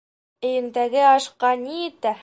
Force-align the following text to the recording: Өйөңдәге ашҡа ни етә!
Өйөңдәге 0.51 1.05
ашҡа 1.11 1.53
ни 1.67 1.81
етә! 1.87 2.19